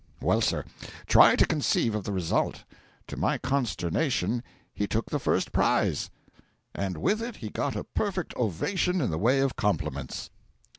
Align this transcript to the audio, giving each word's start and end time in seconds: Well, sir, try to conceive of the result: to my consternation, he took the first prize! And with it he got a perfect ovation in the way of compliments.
Well, 0.19 0.41
sir, 0.41 0.65
try 1.05 1.35
to 1.35 1.45
conceive 1.45 1.93
of 1.93 2.05
the 2.05 2.11
result: 2.11 2.63
to 3.05 3.15
my 3.15 3.37
consternation, 3.37 4.41
he 4.73 4.87
took 4.87 5.11
the 5.11 5.19
first 5.19 5.51
prize! 5.51 6.09
And 6.73 6.97
with 6.97 7.21
it 7.21 7.35
he 7.35 7.49
got 7.51 7.75
a 7.75 7.83
perfect 7.83 8.35
ovation 8.35 8.99
in 8.99 9.11
the 9.11 9.19
way 9.19 9.41
of 9.41 9.55
compliments. 9.55 10.31